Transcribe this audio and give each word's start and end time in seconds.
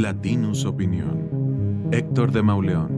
Latinus 0.00 0.64
Opinión. 0.64 1.90
Héctor 1.92 2.32
de 2.32 2.42
Mauleón. 2.42 2.88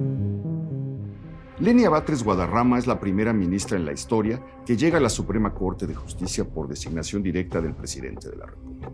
Lenia 1.59 1.91
Batres 1.91 2.23
Guadarrama 2.23 2.79
es 2.79 2.87
la 2.87 3.01
primera 3.01 3.33
ministra 3.33 3.77
en 3.77 3.85
la 3.85 3.93
historia 3.93 4.41
que 4.65 4.77
llega 4.77 4.99
a 4.99 5.01
la 5.01 5.09
Suprema 5.09 5.53
Corte 5.53 5.89
de 5.89 5.97
Justicia 5.97 6.45
por 6.45 6.69
designación 6.69 7.21
directa 7.21 7.61
del 7.61 7.75
presidente 7.75 8.31
de 8.31 8.37
la 8.37 8.47
República. 8.47 8.93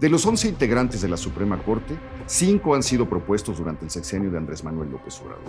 De 0.00 0.08
los 0.08 0.26
11 0.26 0.48
integrantes 0.48 1.02
de 1.02 1.08
la 1.08 1.16
Suprema 1.16 1.56
Corte, 1.62 1.96
cinco 2.26 2.74
han 2.74 2.82
sido 2.82 3.08
propuestos 3.08 3.58
durante 3.58 3.84
el 3.84 3.92
sexenio 3.92 4.32
de 4.32 4.38
Andrés 4.38 4.64
Manuel 4.64 4.90
López 4.90 5.20
Obrador. 5.20 5.44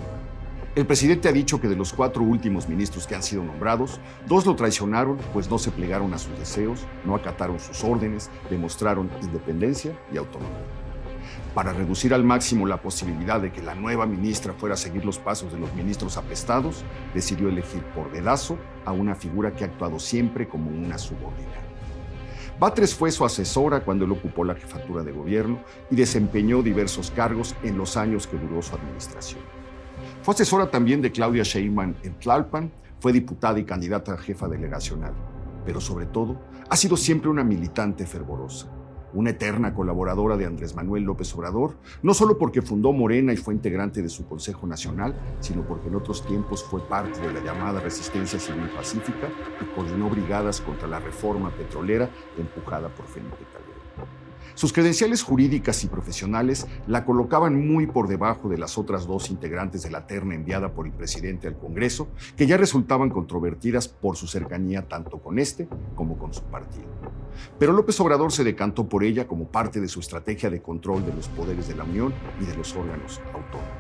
El 0.76 0.86
presidente 0.86 1.30
ha 1.30 1.32
dicho 1.32 1.60
que 1.60 1.68
de 1.68 1.76
los 1.76 1.94
cuatro 1.94 2.22
últimos 2.22 2.70
ministros 2.70 3.08
que 3.08 3.16
han 3.16 3.24
sido 3.24 3.44
nombrados, 3.44 4.00
dos 4.28 4.46
lo 4.46 4.56
traicionaron, 4.56 5.18
pues 5.34 5.50
no 5.50 5.58
se 5.58 5.72
plegaron 5.72 6.14
a 6.14 6.20
sus 6.20 6.38
deseos, 6.38 6.86
no 7.06 7.16
acataron 7.16 7.60
sus 7.60 7.84
órdenes, 7.84 8.30
demostraron 8.52 9.10
independencia 9.24 9.98
y 10.14 10.18
autonomía. 10.18 10.85
Para 11.56 11.72
reducir 11.72 12.14
al 12.14 12.26
máximo 12.26 12.68
la 12.68 12.82
posibilidad 12.82 13.40
de 13.40 13.54
que 13.54 13.64
la 13.64 13.76
nueva 13.76 14.06
ministra 14.06 14.52
fuera 14.52 14.74
a 14.74 14.78
seguir 14.78 15.06
los 15.06 15.20
pasos 15.20 15.54
de 15.54 15.58
los 15.58 15.74
ministros 15.74 16.18
apestados, 16.18 16.84
decidió 17.14 17.48
elegir 17.48 17.82
por 17.96 18.12
dedazo 18.12 18.58
a 18.84 18.92
una 18.92 19.16
figura 19.16 19.56
que 19.56 19.64
ha 19.64 19.68
actuado 19.68 19.98
siempre 19.98 20.50
como 20.50 20.70
una 20.70 20.98
subordinada. 20.98 21.64
Batres 22.60 22.94
fue 22.94 23.10
su 23.10 23.24
asesora 23.24 23.86
cuando 23.86 24.04
él 24.04 24.12
ocupó 24.12 24.44
la 24.44 24.56
jefatura 24.56 25.02
de 25.02 25.14
gobierno 25.14 25.60
y 25.90 25.96
desempeñó 25.96 26.62
diversos 26.62 27.10
cargos 27.10 27.56
en 27.64 27.78
los 27.78 27.96
años 27.96 28.28
que 28.28 28.38
duró 28.38 28.62
su 28.62 28.76
administración. 28.76 29.40
Fue 30.24 30.34
asesora 30.34 30.70
también 30.70 31.02
de 31.02 31.14
Claudia 31.14 31.44
Sheinbaum 31.44 31.96
en 32.04 32.20
Tlalpan, 32.20 32.70
fue 33.00 33.14
diputada 33.14 33.58
y 33.60 33.64
candidata 33.64 34.14
a 34.14 34.18
jefa 34.18 34.50
delegacional, 34.50 35.14
pero 35.66 35.80
sobre 35.80 36.06
todo 36.06 36.38
ha 36.70 36.76
sido 36.76 36.98
siempre 36.98 37.30
una 37.30 37.46
militante 37.46 38.06
fervorosa 38.06 38.68
una 39.16 39.32
eterna 39.32 39.74
colaboradora 39.74 40.38
de 40.38 40.46
Andrés 40.46 40.76
Manuel 40.76 41.04
López 41.04 41.34
Obrador, 41.34 41.78
no 42.04 42.14
solo 42.14 42.38
porque 42.38 42.62
fundó 42.62 42.92
Morena 42.94 43.34
y 43.34 43.38
fue 43.38 43.54
integrante 43.54 44.02
de 44.02 44.10
su 44.10 44.28
Consejo 44.28 44.68
Nacional, 44.68 45.16
sino 45.40 45.64
porque 45.64 45.88
en 45.88 45.96
otros 45.96 46.26
tiempos 46.26 46.64
fue 46.64 46.82
parte 46.88 47.20
de 47.22 47.34
la 47.34 47.44
llamada 47.44 47.80
Resistencia 47.80 48.40
Civil 48.40 48.70
Pacífica 48.76 49.30
y 49.62 49.76
coordinó 49.76 50.10
brigadas 50.10 50.62
contra 50.62 50.88
la 50.88 51.00
reforma 51.00 51.50
petrolera 51.52 52.10
empujada 52.38 52.90
por 52.90 53.08
Felipe 53.08 53.38
Calderón. 53.52 53.75
Sus 54.56 54.72
credenciales 54.72 55.22
jurídicas 55.22 55.84
y 55.84 55.88
profesionales 55.88 56.66
la 56.88 57.04
colocaban 57.04 57.68
muy 57.68 57.88
por 57.88 58.08
debajo 58.08 58.48
de 58.48 58.58
las 58.58 58.78
otras 58.78 59.06
dos 59.06 59.30
integrantes 59.30 59.84
de 59.84 59.92
la 59.92 60.08
terna 60.08 60.34
enviada 60.34 60.74
por 60.74 60.86
el 60.86 60.94
presidente 60.94 61.50
al 61.50 61.58
Congreso, 61.58 62.08
que 62.38 62.48
ya 62.48 62.56
resultaban 62.56 63.10
controvertidas 63.10 63.90
por 63.90 64.16
su 64.16 64.28
cercanía 64.28 64.88
tanto 64.88 65.20
con 65.20 65.40
este 65.40 65.68
como 65.94 66.18
con 66.18 66.34
su 66.34 66.42
partido. 66.44 66.86
Pero 67.60 67.74
López 67.74 68.00
Obrador 68.00 68.32
se 68.32 68.46
decantó 68.46 68.88
por 68.88 69.04
ella 69.04 69.28
como 69.28 69.50
parte 69.50 69.82
de 69.82 69.90
su 69.90 70.00
estrategia 70.00 70.50
de 70.50 70.62
control 70.62 71.06
de 71.06 71.14
los 71.14 71.28
poderes 71.28 71.68
de 71.68 71.76
la 71.76 71.84
Unión 71.84 72.14
y 72.42 72.46
de 72.46 72.56
los 72.56 72.74
órganos 72.78 73.20
autónomos. 73.34 73.76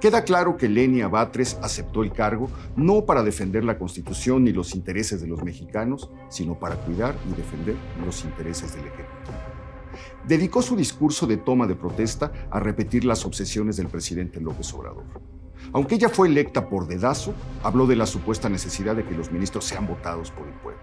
Queda 0.00 0.24
claro 0.24 0.56
que 0.56 0.68
Lenia 0.68 1.06
Batres 1.06 1.58
aceptó 1.62 2.02
el 2.02 2.12
cargo 2.12 2.50
no 2.74 3.06
para 3.06 3.22
defender 3.22 3.62
la 3.62 3.78
Constitución 3.78 4.42
ni 4.42 4.52
los 4.52 4.74
intereses 4.74 5.20
de 5.20 5.28
los 5.28 5.44
mexicanos, 5.44 6.10
sino 6.28 6.58
para 6.58 6.74
cuidar 6.74 7.14
y 7.30 7.34
defender 7.34 7.76
los 8.04 8.24
intereses 8.24 8.74
del 8.74 8.86
Ejecutivo 8.86 9.56
dedicó 10.26 10.62
su 10.62 10.76
discurso 10.76 11.26
de 11.26 11.36
toma 11.36 11.66
de 11.66 11.74
protesta 11.74 12.32
a 12.50 12.60
repetir 12.60 13.04
las 13.04 13.24
obsesiones 13.24 13.76
del 13.76 13.88
presidente 13.88 14.40
López 14.40 14.72
Obrador. 14.74 15.04
Aunque 15.72 15.96
ella 15.96 16.08
fue 16.08 16.28
electa 16.28 16.68
por 16.68 16.86
dedazo, 16.86 17.34
habló 17.62 17.86
de 17.86 17.96
la 17.96 18.06
supuesta 18.06 18.48
necesidad 18.48 18.96
de 18.96 19.04
que 19.04 19.14
los 19.14 19.32
ministros 19.32 19.64
sean 19.64 19.86
votados 19.86 20.30
por 20.30 20.46
el 20.46 20.54
pueblo. 20.54 20.80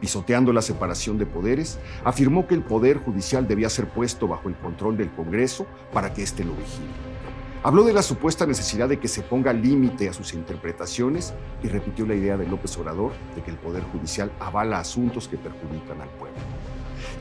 Pisoteando 0.00 0.52
la 0.52 0.62
separación 0.62 1.18
de 1.18 1.26
poderes, 1.26 1.78
afirmó 2.04 2.46
que 2.46 2.54
el 2.54 2.62
poder 2.62 2.98
judicial 2.98 3.48
debía 3.48 3.70
ser 3.70 3.88
puesto 3.88 4.28
bajo 4.28 4.48
el 4.48 4.56
control 4.56 4.96
del 4.96 5.10
Congreso 5.12 5.66
para 5.92 6.12
que 6.12 6.22
éste 6.22 6.44
lo 6.44 6.52
vigile. 6.52 7.14
Habló 7.62 7.82
de 7.84 7.94
la 7.94 8.02
supuesta 8.02 8.44
necesidad 8.44 8.90
de 8.90 8.98
que 8.98 9.08
se 9.08 9.22
ponga 9.22 9.54
límite 9.54 10.10
a 10.10 10.12
sus 10.12 10.34
interpretaciones 10.34 11.32
y 11.62 11.68
repitió 11.68 12.04
la 12.04 12.14
idea 12.14 12.36
de 12.36 12.46
López 12.46 12.76
Obrador 12.76 13.12
de 13.34 13.42
que 13.42 13.50
el 13.50 13.56
Poder 13.56 13.82
Judicial 13.84 14.30
avala 14.38 14.80
asuntos 14.80 15.28
que 15.28 15.38
perjudican 15.38 16.02
al 16.02 16.10
pueblo. 16.10 16.36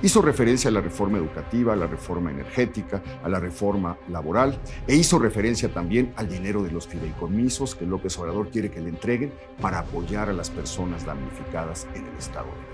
Hizo 0.01 0.21
referencia 0.21 0.69
a 0.69 0.73
la 0.73 0.81
reforma 0.81 1.17
educativa, 1.17 1.73
a 1.73 1.75
la 1.75 1.87
reforma 1.87 2.31
energética, 2.31 3.01
a 3.23 3.29
la 3.29 3.39
reforma 3.39 3.97
laboral 4.09 4.59
e 4.87 4.95
hizo 4.95 5.19
referencia 5.19 5.73
también 5.73 6.13
al 6.15 6.27
dinero 6.27 6.63
de 6.63 6.71
los 6.71 6.87
fideicomisos 6.87 7.75
que 7.75 7.85
López 7.85 8.17
Obrador 8.19 8.49
quiere 8.49 8.69
que 8.69 8.81
le 8.81 8.89
entreguen 8.89 9.33
para 9.61 9.79
apoyar 9.79 10.29
a 10.29 10.33
las 10.33 10.49
personas 10.49 11.05
damnificadas 11.05 11.87
en 11.95 12.05
el 12.05 12.17
Estado 12.17 12.47
de. 12.47 12.73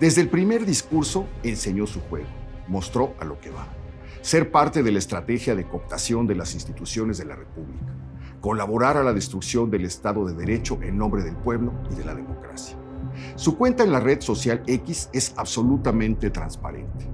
Desde 0.00 0.20
el 0.20 0.28
primer 0.28 0.66
discurso 0.66 1.26
enseñó 1.42 1.86
su 1.86 2.00
juego, 2.00 2.28
mostró 2.68 3.14
a 3.18 3.24
lo 3.24 3.40
que 3.40 3.50
va. 3.50 3.66
Ser 4.22 4.50
parte 4.50 4.82
de 4.82 4.92
la 4.92 4.98
estrategia 4.98 5.54
de 5.54 5.66
cooptación 5.66 6.26
de 6.26 6.34
las 6.34 6.54
instituciones 6.54 7.18
de 7.18 7.26
la 7.26 7.36
República, 7.36 7.92
colaborar 8.40 8.96
a 8.96 9.02
la 9.02 9.12
destrucción 9.12 9.70
del 9.70 9.84
Estado 9.84 10.24
de 10.24 10.34
Derecho 10.34 10.78
en 10.82 10.96
nombre 10.96 11.22
del 11.22 11.36
pueblo 11.36 11.72
y 11.90 11.94
de 11.94 12.04
la 12.04 12.14
democracia. 12.14 12.76
Su 13.36 13.56
cuenta 13.56 13.84
en 13.84 13.92
la 13.92 14.00
red 14.00 14.20
social 14.20 14.62
X 14.66 15.10
es 15.12 15.34
absolutamente 15.36 16.30
transparente. 16.30 17.06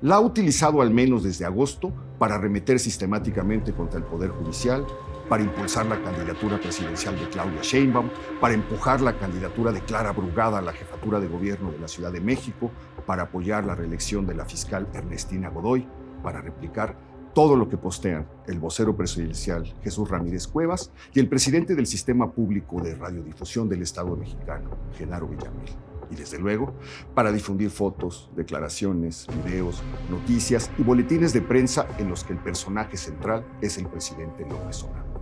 La 0.00 0.16
ha 0.16 0.20
utilizado 0.20 0.80
al 0.80 0.92
menos 0.92 1.24
desde 1.24 1.44
agosto 1.44 1.92
para 2.18 2.36
arremeter 2.36 2.78
sistemáticamente 2.78 3.72
contra 3.72 3.98
el 3.98 4.04
Poder 4.04 4.30
Judicial, 4.30 4.86
para 5.28 5.42
impulsar 5.42 5.86
la 5.86 6.00
candidatura 6.02 6.58
presidencial 6.58 7.18
de 7.18 7.28
Claudia 7.28 7.60
Sheinbaum, 7.62 8.08
para 8.40 8.54
empujar 8.54 9.00
la 9.00 9.18
candidatura 9.18 9.72
de 9.72 9.80
Clara 9.80 10.12
Brugada 10.12 10.58
a 10.58 10.62
la 10.62 10.72
jefatura 10.72 11.20
de 11.20 11.28
gobierno 11.28 11.70
de 11.70 11.78
la 11.78 11.88
Ciudad 11.88 12.12
de 12.12 12.20
México, 12.20 12.70
para 13.06 13.24
apoyar 13.24 13.64
la 13.64 13.74
reelección 13.74 14.26
de 14.26 14.34
la 14.34 14.44
fiscal 14.44 14.88
Ernestina 14.94 15.48
Godoy, 15.50 15.86
para 16.22 16.40
replicar 16.40 16.96
todo 17.34 17.56
lo 17.56 17.68
que 17.68 17.76
postean 17.76 18.26
el 18.46 18.58
vocero 18.58 18.96
presidencial 18.96 19.64
Jesús 19.82 20.08
Ramírez 20.08 20.46
Cuevas 20.46 20.90
y 21.14 21.20
el 21.20 21.28
presidente 21.28 21.74
del 21.74 21.86
Sistema 21.86 22.30
Público 22.32 22.80
de 22.80 22.94
Radiodifusión 22.94 23.68
del 23.68 23.82
Estado 23.82 24.16
mexicano, 24.16 24.70
Genaro 24.96 25.28
Villamil. 25.28 25.70
Y 26.10 26.14
desde 26.14 26.38
luego, 26.38 26.72
para 27.14 27.32
difundir 27.32 27.70
fotos, 27.70 28.30
declaraciones, 28.34 29.26
videos, 29.44 29.82
noticias 30.10 30.70
y 30.78 30.82
boletines 30.82 31.32
de 31.32 31.42
prensa 31.42 31.86
en 31.98 32.08
los 32.08 32.24
que 32.24 32.32
el 32.32 32.38
personaje 32.38 32.96
central 32.96 33.44
es 33.60 33.76
el 33.76 33.86
presidente 33.86 34.46
López 34.48 34.82
Obrador. 34.84 35.18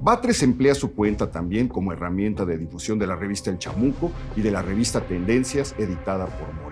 Batres 0.00 0.42
emplea 0.42 0.74
su 0.74 0.92
cuenta 0.94 1.30
también 1.30 1.68
como 1.68 1.92
herramienta 1.92 2.44
de 2.44 2.58
difusión 2.58 2.98
de 2.98 3.06
la 3.06 3.16
revista 3.16 3.50
El 3.50 3.58
Chamuco 3.58 4.10
y 4.36 4.42
de 4.42 4.50
la 4.50 4.62
revista 4.62 5.00
Tendencias 5.00 5.74
editada 5.78 6.26
por 6.26 6.52
Moreno 6.54 6.71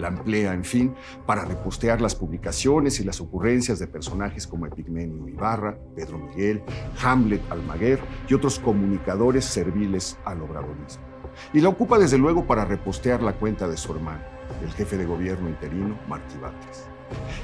la 0.00 0.08
emplea, 0.08 0.52
en 0.52 0.64
fin, 0.64 0.94
para 1.26 1.44
repostear 1.44 2.00
las 2.00 2.14
publicaciones 2.14 3.00
y 3.00 3.04
las 3.04 3.20
ocurrencias 3.20 3.78
de 3.78 3.86
personajes 3.86 4.46
como 4.46 4.66
Epigmenio 4.66 5.28
Ibarra, 5.28 5.78
Pedro 5.94 6.18
Miguel, 6.18 6.62
Hamlet 7.02 7.42
Almaguer 7.50 8.00
y 8.28 8.34
otros 8.34 8.58
comunicadores 8.58 9.44
serviles 9.44 10.18
al 10.24 10.42
obradorismo. 10.42 11.04
Y 11.52 11.60
la 11.60 11.68
ocupa 11.68 11.98
desde 11.98 12.18
luego 12.18 12.46
para 12.46 12.64
repostear 12.64 13.22
la 13.22 13.34
cuenta 13.34 13.68
de 13.68 13.76
su 13.76 13.92
hermano, 13.92 14.22
el 14.62 14.72
jefe 14.72 14.96
de 14.96 15.06
gobierno 15.06 15.48
interino, 15.48 15.98
Martí 16.08 16.36
Batres. 16.38 16.86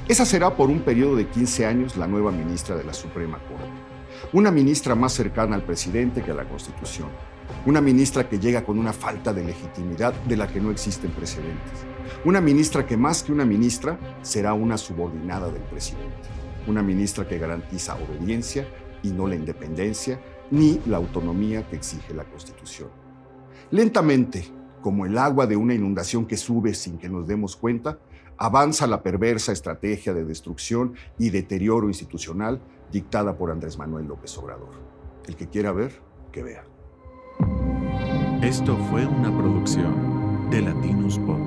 Esa 0.08 0.24
será 0.24 0.54
por 0.54 0.70
un 0.70 0.80
periodo 0.80 1.16
de 1.16 1.26
15 1.26 1.66
años 1.66 1.96
la 1.96 2.06
nueva 2.06 2.30
ministra 2.30 2.76
de 2.76 2.84
la 2.84 2.94
Suprema 2.94 3.38
Corte. 3.38 3.70
Una 4.32 4.50
ministra 4.50 4.94
más 4.94 5.12
cercana 5.12 5.56
al 5.56 5.62
presidente 5.62 6.22
que 6.22 6.30
a 6.30 6.34
la 6.34 6.48
Constitución. 6.48 7.08
Una 7.64 7.80
ministra 7.80 8.28
que 8.28 8.38
llega 8.38 8.64
con 8.64 8.78
una 8.78 8.92
falta 8.92 9.32
de 9.32 9.44
legitimidad 9.44 10.14
de 10.24 10.36
la 10.36 10.46
que 10.46 10.60
no 10.60 10.70
existen 10.70 11.10
precedentes 11.10 11.86
una 12.24 12.40
ministra 12.40 12.86
que 12.86 12.96
más 12.96 13.22
que 13.22 13.32
una 13.32 13.44
ministra 13.44 13.98
será 14.22 14.54
una 14.54 14.76
subordinada 14.76 15.50
del 15.50 15.62
presidente. 15.62 16.28
Una 16.66 16.82
ministra 16.82 17.26
que 17.26 17.38
garantiza 17.38 17.96
obediencia 17.96 18.66
y 19.02 19.10
no 19.10 19.26
la 19.26 19.36
independencia 19.36 20.20
ni 20.50 20.80
la 20.86 20.96
autonomía 20.96 21.68
que 21.68 21.76
exige 21.76 22.14
la 22.14 22.24
Constitución. 22.24 22.88
Lentamente, 23.70 24.44
como 24.80 25.06
el 25.06 25.18
agua 25.18 25.46
de 25.46 25.56
una 25.56 25.74
inundación 25.74 26.26
que 26.26 26.36
sube 26.36 26.74
sin 26.74 26.98
que 26.98 27.08
nos 27.08 27.26
demos 27.26 27.56
cuenta, 27.56 27.98
avanza 28.38 28.86
la 28.86 29.02
perversa 29.02 29.52
estrategia 29.52 30.12
de 30.12 30.24
destrucción 30.24 30.94
y 31.18 31.30
deterioro 31.30 31.88
institucional 31.88 32.60
dictada 32.92 33.36
por 33.36 33.50
Andrés 33.50 33.78
Manuel 33.78 34.06
López 34.06 34.36
Obrador. 34.38 34.70
El 35.26 35.36
que 35.36 35.48
quiera 35.48 35.72
ver, 35.72 36.00
que 36.32 36.42
vea. 36.42 36.64
Esto 38.42 38.76
fue 38.90 39.06
una 39.06 39.34
producción 39.36 40.50
de 40.50 40.60
Latinos 40.60 41.18
Podcast. 41.18 41.45